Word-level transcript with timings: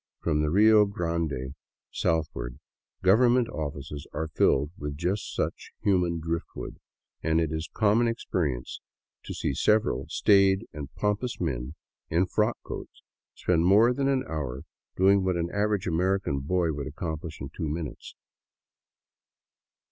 From 0.19 0.41
the 0.41 0.49
Rio 0.49 0.85
Grande 0.85 1.53
southward, 1.91 2.57
government 3.03 3.47
offices 3.49 4.07
are 4.13 4.29
filled 4.29 4.71
with 4.75 4.97
just 4.97 5.35
such 5.35 5.73
human 5.83 6.19
driftwood, 6.19 6.79
and 7.21 7.39
it 7.39 7.51
is 7.51 7.69
common 7.71 8.07
experience 8.07 8.81
to 9.25 9.35
see 9.35 9.53
several 9.53 10.07
staid 10.09 10.65
and 10.73 10.91
pompous 10.95 11.39
men 11.39 11.75
in 12.09 12.25
frock 12.25 12.57
coats 12.63 13.03
spend 13.35 13.65
more 13.67 13.93
than 13.93 14.07
an 14.07 14.23
hour 14.27 14.63
doing 14.95 15.23
what 15.23 15.35
an 15.37 15.51
average 15.53 15.85
American 15.85 16.39
boy 16.39 16.73
would 16.73 16.87
accomplish 16.87 17.39
in 17.39 17.51
two 17.55 17.69
minutes. 17.69 18.15